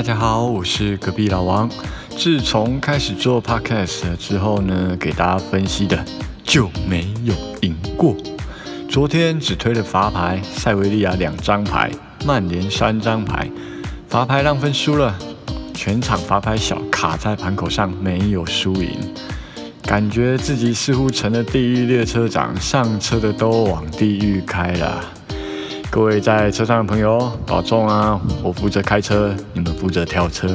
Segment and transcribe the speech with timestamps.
[0.00, 1.68] 大家好，我是隔壁老王。
[2.16, 6.02] 自从开始做 podcast 之后呢，给大家分析的
[6.42, 8.16] 就没有赢过。
[8.88, 11.90] 昨天只推了罚牌，塞维利亚两张牌，
[12.24, 13.50] 曼联三张牌，
[14.08, 15.14] 罚牌让分输了，
[15.74, 18.88] 全场罚牌小，卡在盘口上，没有输赢。
[19.82, 25.04] 感觉自己似乎成了地狱列车长，上车的都往地狱开了。
[25.90, 28.18] 各位在车上的朋友，保重啊！
[28.44, 30.46] 我负责开车，你们负责跳车。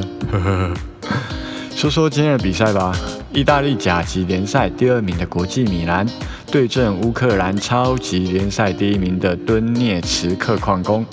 [1.76, 2.96] 说说今天的比赛吧。
[3.34, 6.06] 意大利甲级联赛第二名的国际米兰
[6.50, 11.04] 对阵乌克兰超级联赛第一名的敦涅茨克矿工。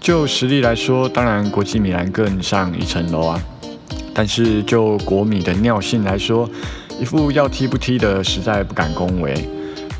[0.00, 3.40] 就实力来说，当然国际米兰更上一层楼啊。
[4.12, 6.50] 但是就国米的尿性来说，
[7.00, 9.48] 一副要踢不踢的，实在不敢恭维。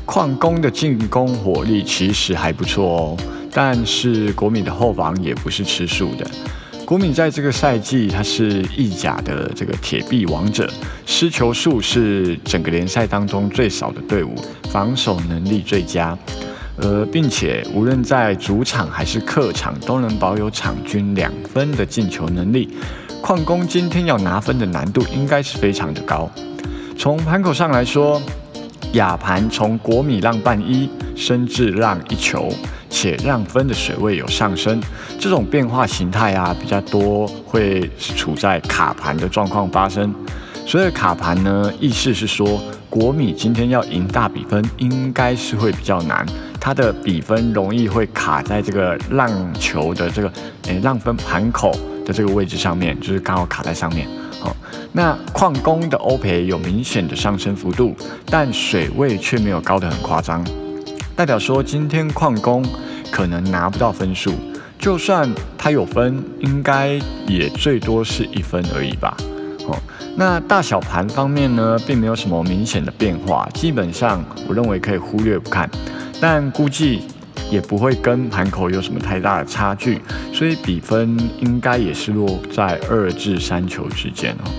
[0.03, 3.17] 矿工的进攻火力其实还不错哦。
[3.51, 6.25] 但是国米的后防也不是吃素的。
[6.85, 10.67] 国米在这个赛季，他是意甲的这个铁臂王者，
[11.05, 14.33] 失球数是整个联赛当中最少的队伍，
[14.71, 16.17] 防守能力最佳，
[16.77, 22.69] 呃，并且无论在主场还是客场都能保有场均两分的进球能力。
[23.21, 26.27] 矿工今天要拿分的难度应该是非常的高。
[26.97, 28.19] 从盘口上来说，
[28.93, 32.51] 亚盘从国米让半一升至让一球。
[32.89, 34.81] 且让分的水位有上升，
[35.19, 40.13] 这种变化形态啊比较多，会处在卡盘的状况发生。
[40.65, 46.25] 所以卡盘呢，意思是说国米今天要赢大比分，应该是会比较难。
[46.59, 50.31] 它的比分容易会卡在这个让球的这个
[50.63, 51.71] 诶让分盘口
[52.05, 54.07] 的这个位置上面，就是刚好卡在上面。
[54.39, 54.55] 好，
[54.91, 57.95] 那矿工的欧赔有明显的上升幅度，
[58.25, 60.45] 但水位却没有高得很夸张。
[61.19, 62.63] 代表说，今天矿工
[63.11, 64.33] 可能拿不到分数，
[64.79, 66.97] 就算他有分，应该
[67.27, 69.17] 也最多是一分而已吧。
[69.67, 69.77] 哦，
[70.15, 75.69] 那大小盘方面呢，并没有什么明显的变化，基本上我认为可以忽略不看，
[76.21, 77.01] 但估计
[77.51, 79.99] 也不会跟盘口有什么太大的差距，
[80.31, 84.49] 所以比分应该也是落在二至三球之间哦。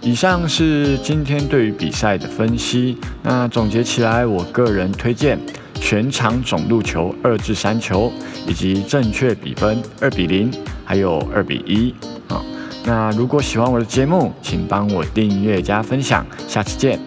[0.00, 5.38] 以上是今天对于比赛的分析，那总结起来，我个人推荐。
[5.84, 8.10] 全场总入球二至三球，
[8.48, 10.50] 以及正确比分二比零，
[10.82, 11.94] 还有二比一。
[12.32, 12.42] 啊，
[12.86, 16.98] 那如果喜欢我的节目，请帮我订阅加分享，下次见。